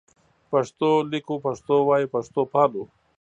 پښتو 0.51 0.89
لیکو 1.11 1.35
پښتو 1.45 1.75
وایو 1.87 2.11
پښتو 2.15 2.41
پالو 2.53 2.83